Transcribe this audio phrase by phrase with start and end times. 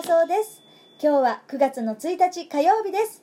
[0.00, 0.62] 放送です。
[0.98, 3.22] 今日は9月の1日火曜日です。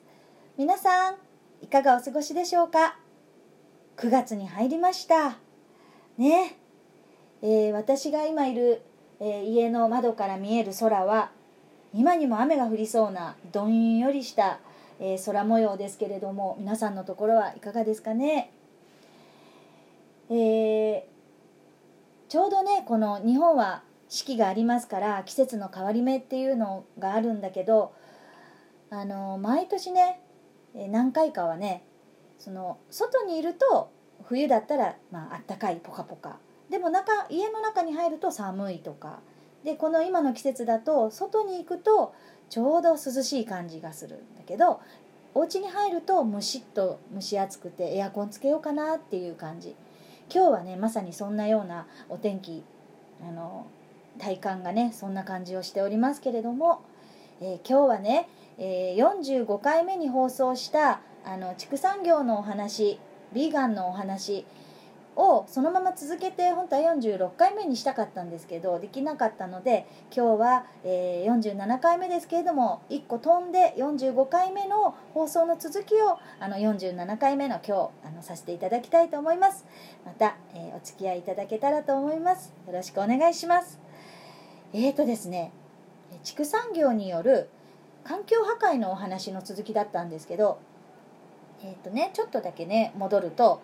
[0.60, 1.16] 皆さん
[1.64, 3.00] いかがお過ごしでしょうか
[3.96, 5.40] ？9月に入りました。
[6.20, 6.56] ね。
[7.42, 8.84] えー、私が今いる、
[9.20, 11.32] えー、家の窓から見える空は
[11.96, 14.60] 今にも雨が降りそうなどんよりした、
[15.00, 18.52] えー、空模様ですけれども皆さんのところはいかがですかね？
[20.30, 21.02] えー、
[22.30, 27.94] ちょうどねこの日本は四季がありますから季節の変わり目っていうのがあるんだけど
[28.90, 30.22] あの毎年ね
[30.74, 31.84] 何回かはね
[32.40, 33.92] その外にいると
[34.24, 36.38] 冬だったら、まあったかいポカポカ。
[36.70, 39.20] でも中家の中に入ると寒いとか。
[39.64, 42.14] でこの今の季節だと外に行くと
[42.50, 44.80] ちょうど涼しい感じがするんだけど
[45.34, 49.76] お家に入るとムシッと蒸し暑くてエアコンつけようかなっていう感じ。
[50.34, 52.64] 今日はねまさにそんなようなお天気
[53.22, 53.68] あの
[54.18, 56.82] 体感がねそんな感じをしておりますけれども、
[57.42, 63.00] えー、今日はね、えー、45回目に放送したあの畜産業のお話
[63.34, 64.46] ビーガンのお話
[65.18, 79.66] をそのまま続けて本当は46回目にしたかったんですけどできなかったので今日は、えー、47回目ですけれども1個飛んで45回目の放送の続きをあの47回目の今日あのさせていただきたいと思います。
[80.06, 82.54] また、えー、お付き合いいただけたらと思います。
[82.68, 83.87] よろしくお願いします。
[84.74, 85.52] えーとですね
[86.24, 87.50] 畜産業による
[88.04, 90.60] 環境破壊のお話の続きだったんですけど
[91.62, 93.62] えっ、ー、とねちょっとだけね戻ると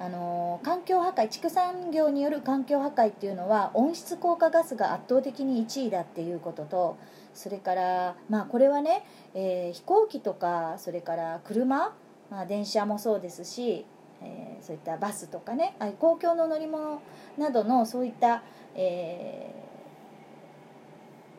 [0.00, 6.96] あの環境破壊畜産業による環境破壊っていうのは温室効果ガスが圧倒的に1位だっていうことと
[7.34, 9.04] それからまあこれはね、
[9.34, 11.94] えー、飛行機とかそれから車、
[12.30, 13.86] まあ、電車もそうですし、
[14.22, 17.02] えー、そういったバスとかね公共の乗り物
[17.36, 18.42] などのそういった、
[18.76, 19.67] えー、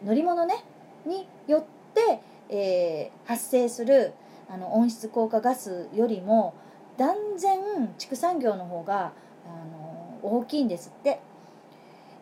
[0.03, 0.63] 乗り物ね
[1.05, 4.13] によって、え発生する
[4.49, 6.55] あの温室効果ガスよりも
[6.97, 9.13] 断然畜産業の方が
[9.45, 11.19] あの大きいんですって。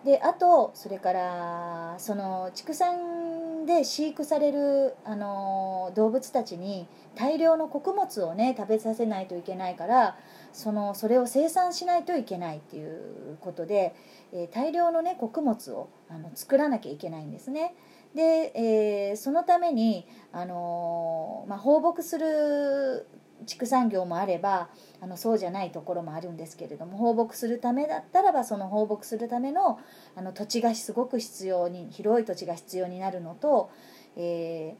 [0.06, 10.16] であとそれからその畜産で飼育されるあの動物たちに大量の穀物をね食べさせないといけないから
[10.54, 13.96] そのそれを生産しないといけないっていうことで、
[14.32, 17.76] えー、大量のね穀物をあの作らなきゃいけないんですね。
[18.16, 23.08] で、えー、そのために、あのまあ、放牧する
[23.46, 24.70] 畜産業もあれば
[25.00, 29.80] あのそうじゃないところもあるんですけれども放牧するためだったらばその放牧するための
[30.16, 33.70] あの土地がすごく必要に広い土地が必要になるのと、
[34.16, 34.76] え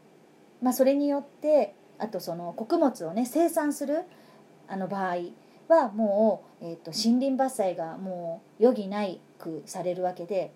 [0.62, 4.06] ー、まあ、それによってあとその穀物をね生産する
[4.68, 5.18] あの場合
[5.68, 9.06] はもう、えーと、森林伐採がもう余儀な
[9.38, 10.52] くされるわけで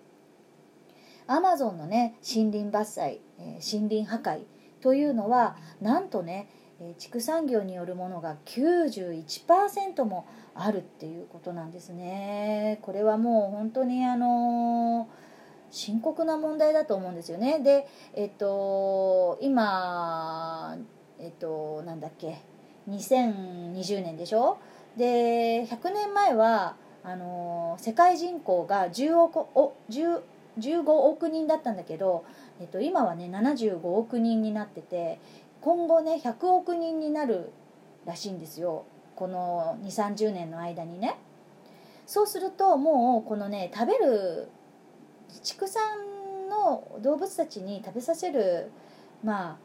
[1.26, 4.40] アマゾンのね森林伐採、えー、森林破壊
[4.80, 6.48] というのはなんとね
[6.84, 12.78] え畜産業によるものが91%もあるっていうことなんですね。
[12.82, 15.08] これはもう本当にあの
[15.70, 17.60] 深刻な問題だと思うんですよね。
[17.60, 20.76] で、えっと、今、
[21.18, 22.42] えっと、なんだっけ、
[22.88, 24.58] 2020年でしょ？
[24.96, 30.22] で、100年前は、あの世界人口が10億お10
[30.58, 32.24] 15億人だったんだけど、
[32.60, 35.18] えっと、今はね75億人になってて
[35.60, 37.50] 今後ね100億人になる
[38.04, 38.84] らしいんですよ。
[39.16, 41.16] この2 3 0年の間にね。
[42.06, 44.48] そうするともうこのね食べる
[45.42, 45.82] 畜産
[46.50, 48.70] の動物たちに食べさせる
[49.24, 49.56] まあ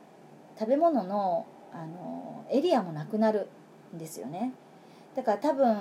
[0.57, 3.49] 食べ物のあのエリアもなくなる
[3.93, 4.53] んですよね。
[5.17, 5.75] だから多分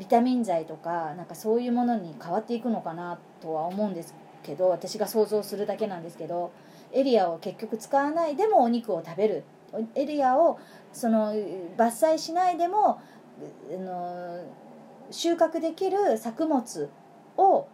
[0.00, 6.50] ビタミン剤とかなんかそういうものに変わっていくのかなとは思うんですけど私が想像するだけなんですけど
[6.92, 9.44] エリアを結局使わないでもお肉を食べる
[9.94, 10.58] エリアを
[10.92, 13.00] その伐採しないでも
[13.72, 14.44] あの
[15.12, 16.90] 収穫できる作物
[17.36, 17.68] を考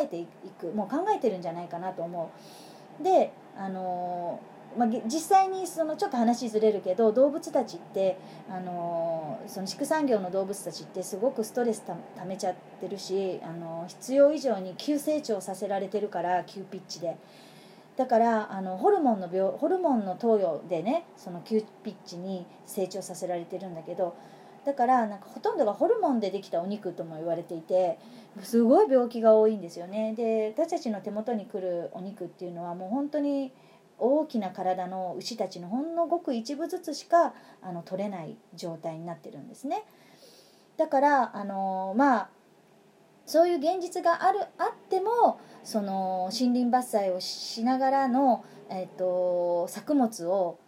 [0.00, 0.26] えてい
[0.58, 2.30] くもう考えてるんじゃないかなと思
[3.00, 3.04] う。
[3.04, 4.40] であの
[4.76, 8.18] まあ、実際にそのちょっと話ずれるけど動物たちって
[8.50, 17.16] あのその畜産業の動物たちってすごくストレスたためちゃってるしあの必要以上に急成長させられてるから急ピッチで。
[17.96, 24.16] だからあのホルモンの病ホルモンの投与でねその急ピッチに成長させられてるんだけど
[24.64, 27.98] だからなんかほとんどがホルモンでできたお肉とも言われていて
[28.40, 30.14] すごい病気が多いんですよね。
[30.14, 33.52] で私たちの手元に来るお肉っていうのはもう本当に
[34.02, 39.84] 大きな体の牛たちのほんのごく一部ずつしかあの取れない状態になってるんですね。
[40.76, 42.30] だからあのまあ
[43.26, 48.44] そういう現実があるあってもその森林伐採をしながらの
[48.74, 50.58] えーと、作物を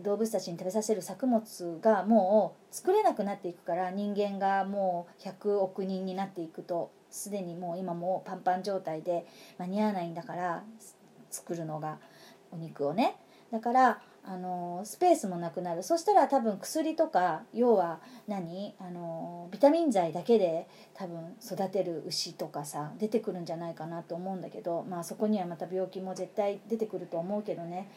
[0.00, 9.26] 動物たちに食べさせる作物がもう作れなくなっていくから人間がもう100億人になっていくとすでにもう今もうパンパン状態で
[9.58, 10.64] 間に合わないんだから
[11.30, 11.98] 作るのが。
[12.52, 13.16] お肉をね。
[13.50, 15.82] だからあのスペースもなくなる。
[15.82, 18.74] そしたら多分薬とか要は何？
[18.78, 27.90] あのビタミン剤だけで多分育てる牛とかさ出てくるんじゃないかなと思うんだけどまあそこにはまた病気も絶対出てくると思うけどね。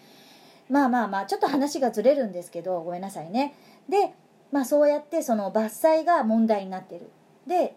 [0.67, 3.53] まあまあまあちょっと話がずれるんですけどごめんなさいね。
[3.87, 4.13] で
[4.51, 7.11] まあそうやってその伐採が問題になってる。
[7.45, 7.75] で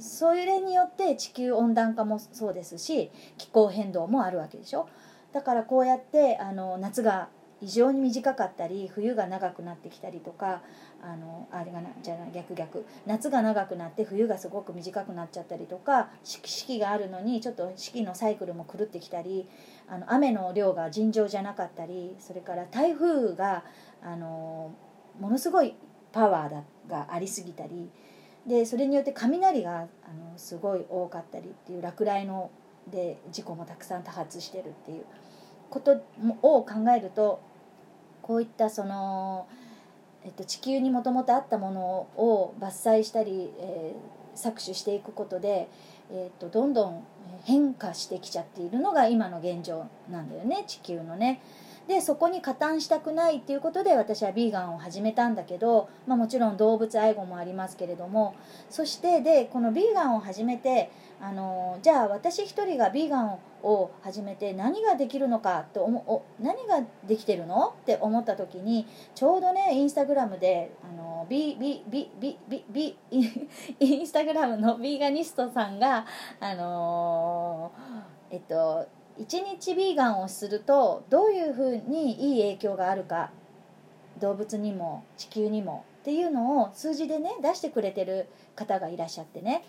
[0.00, 4.88] それによって地球温暖化もそうですし気候変動もあるわけでしょ。
[5.32, 7.28] だからこうやってあの夏が
[7.62, 10.62] 異常に短かったり冬が長くなってきたりとか
[11.02, 12.86] あのあれがなじゃあ逆逆。
[13.06, 19.46] 夏が長くなって冬がすごく短くなっちゃったりとか四季があるのにちょっと四季のサイクルも狂ってきたり
[19.88, 23.64] あの雨の量が尋常じゃなかったりそれから台風が
[24.02, 24.72] あの
[25.20, 25.74] ものすごい
[26.12, 27.90] パワーだがありすぎたり
[28.46, 29.86] でそれによって雷があの
[30.36, 32.50] すごい多かったりっていう落雷の
[32.90, 35.04] で事故もたくさん多発してるっていう
[35.70, 36.02] こと
[36.42, 37.40] を考えると
[38.22, 39.48] こういったその、
[40.24, 41.80] えっと、地球にもともとあったもの
[42.16, 45.68] を伐採したり、えー、搾取していくことで、
[46.12, 47.04] えっと、どんどん
[47.44, 51.40] 変化してきちゃっているのが今の現状なんだよね地球のね。
[51.88, 58.36] でそこに加担したくないっていうことで私はビーガンを始めたんだけど、まあ、もちろん動物愛護もありますけれども
[58.68, 60.90] そしてでこのビーガンを始めて
[61.20, 67.74] あのじゃあ私一人がビーガンを始めて何ができるのかと思お何ができてるの？
[67.82, 72.96] って思った時にちょうどねインスタグラムであのビビビビビビ
[73.80, 76.06] インスタグラムのビーガニストさんが
[76.40, 77.72] あの
[78.30, 78.86] えっと
[79.20, 83.30] 1日ビーガンをするとどういうふうにいい影響があるか
[84.18, 89.64] 動物にも地球にもっていうのを数字でね出してくれてる方がいらっしゃってね。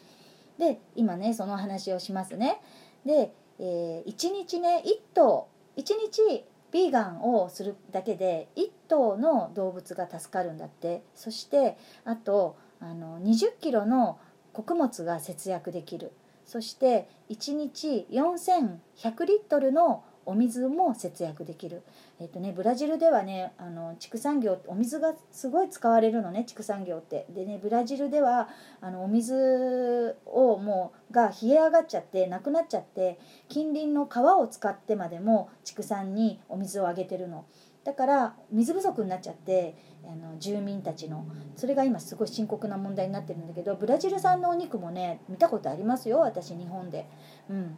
[0.57, 2.61] で今ねその話をしますね。
[3.05, 11.03] で、えー、1日ね1頭1日ビーガンをするだけで1頭の動物が助かるんだって。
[11.15, 14.17] そしてあとあの20キロの
[14.53, 16.11] 穀物が節約できる。
[16.45, 21.81] そして1日4100リットルのお水も節約できる、
[22.19, 28.47] えっとね、ブラジルではねあの畜産業お水がすごい使われるのね畜産業ってでねブラジルでは
[28.81, 37.45] あのお水をもうが冷え上がっちゃってなくなっちゃって近隣の川を使ってまでも畜産にお水をあげてるの。
[37.83, 41.25] だから水不足になっちゃってあの住民たちの
[41.55, 47.07] それが今すごい深刻な問題になってるんだけどブラジル産のお肉もね見たことありますよ私日本で。
[47.49, 47.77] うん。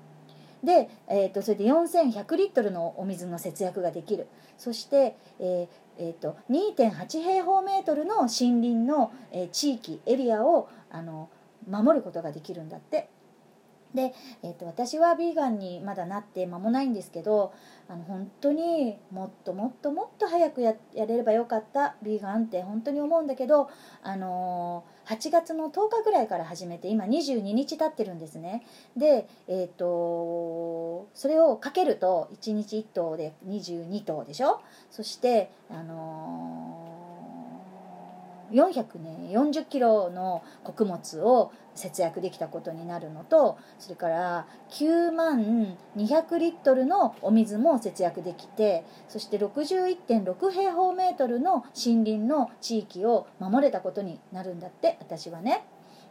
[0.63, 4.27] で、えーと、それで4100リットルのお水の節約ができる。
[4.57, 5.67] そして、えー
[5.97, 11.29] えーと、2.8平方メートルの森林の、えー、地域エリアをあの
[11.69, 13.09] 守ることができるんだって。
[13.94, 17.54] で、えーと、私はヴィーガンにまだなって間もないんですけど
[17.88, 23.69] あの本当にもっともっともっと早くややれればよかったヴィーガンって本当に思うんだけど、
[24.01, 28.66] あのー、8月の10日ぐらいから始めて今22日経ってるんですね。
[28.97, 34.62] で、えーと、それをかけると1日1頭で22頭でしょ？
[34.90, 36.82] そして、あのー
[38.54, 55.66] 400ね40キロの穀物を節約できたことになるのとそれから9万200リットルのお水も節約できてそして61.6平方メートルの森林の地域を守れたことになるんだって私はね。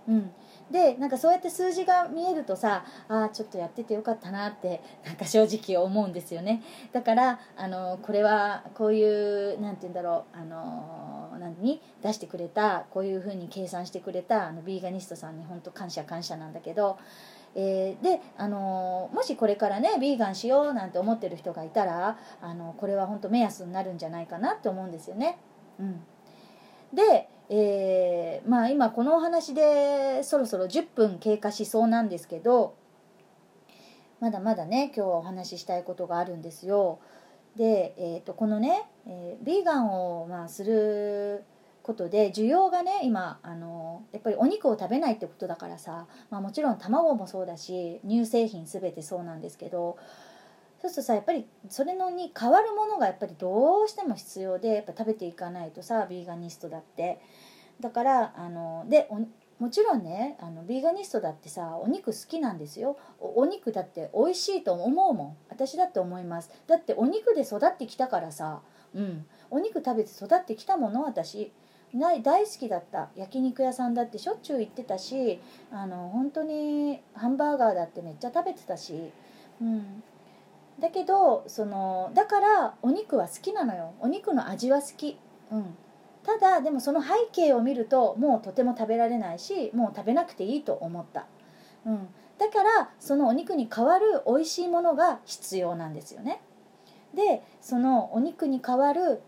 [0.08, 0.30] うん、
[0.70, 6.62] でなんかそうやって数字が見えるとさああちょっとやっててよかったなってなんか正直思うんですよね。
[6.92, 11.80] だからあのこれはこういう何て言うんだろうあの何？
[12.02, 16.98] 出してくれたこういうふうに計算してくれたあのビーガニストさんに本当感謝感謝なんだけど、
[17.54, 25.38] えー、で、あのもしこれからねビーガンしようなんて思ってる人がいたらあのこれは本当目安になるんじゃないかなって思うんですよね。
[25.78, 26.00] うん、
[26.92, 32.74] で、えー、まあ今このお話でそろそろ10分経過しそうなんですけど
[34.20, 36.98] まだまだね今日はお話ししたいことがあるんですよ。
[37.56, 41.44] で、えー、とこのね、えー、ビーガンを、まあ、する
[41.82, 49.98] ことで需要がね今あのやっぱりお肉を食べないってことだからさ、まあ、もちろん卵もそうだし乳製品全てそうなんですけど
[50.80, 57.20] そうするとさやっぱりそれのに変わるものがやっぱりどうしても必要でやっぱ食べていかないとさビーガニストだって
[57.82, 59.08] だからあので
[59.58, 62.96] もちろんねあのビーガニストだってさお肉好きなんですよ。
[63.20, 65.36] お肉だって美味しいと思うもん。
[65.50, 66.50] 私だって思います。
[66.66, 68.62] だってお肉で育ってきたからさ。
[68.94, 69.26] うん。
[69.50, 71.52] お肉食べて育ってきたもの私。
[71.94, 73.10] 大好きだった。
[73.16, 79.10] 焼肉屋さんだってしょっちゅう行ってたしあの本当にハンバーガーだってめっちゃ食べてたし、
[79.60, 80.02] うん、
[80.80, 83.92] だけどそのだからお肉は好きなのよ。
[84.00, 85.18] お肉の味は好き、
[85.50, 85.76] うん、
[86.24, 91.26] ただでもその背景を見るともうとても食べられないしもう食べなくていいと思った、
[91.84, 96.40] うん、だからそのお肉に代わる美味しいものが必要なんですよね。
[97.14, 99.20] でそのお肉に代わる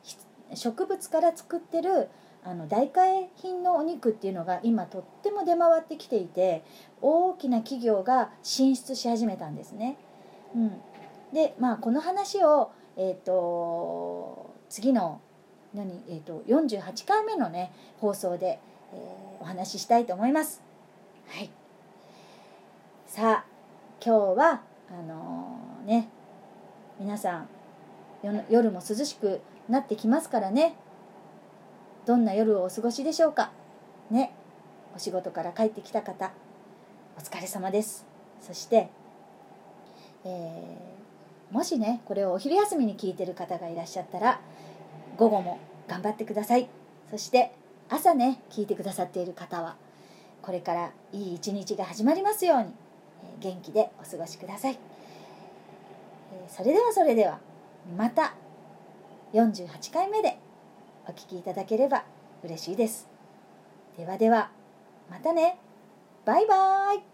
[0.54, 2.08] 植物から作ってる
[2.42, 6.62] あの代替品のお肉っていうのが今とっても出回ってきていて
[7.02, 9.98] 大きな企業が進出し始めたんですね。
[10.54, 10.72] うん、
[11.32, 15.20] でまあこの話を、えーと次の
[15.74, 18.60] 何、えーと、48回目のね放送で、
[18.92, 20.62] えー、お話ししたいと思います。
[21.28, 21.50] はい、
[23.06, 23.44] さあ
[24.04, 26.08] 今日はあのー、ね
[27.00, 27.48] 皆さん
[28.48, 30.76] 夜も涼しくなってきますからね。
[32.06, 33.50] どんな夜をお過ごしでしょうか。
[34.10, 34.32] ね
[34.94, 36.30] お仕事から帰ってきた方
[37.18, 38.06] お疲れ様です。
[38.40, 38.90] そして、
[40.24, 44.40] えー、もしねこれをお昼休みに聞いてる方がいらっしゃったら
[45.16, 46.68] 午後も頑張ってください。
[47.10, 47.52] そして
[47.88, 49.76] 朝ね聞いてくださっている方は
[50.42, 52.74] これからいい一日が始まりますように
[53.40, 54.78] 元気でお過ごしください。
[56.48, 57.38] それではそれでは
[57.96, 58.34] また
[59.32, 60.38] 48回目で
[61.06, 62.04] お聴きいただければ
[62.42, 63.08] 嬉しいです。
[63.96, 64.50] ではでは
[65.10, 65.58] またね。
[66.24, 67.13] バイバーイ。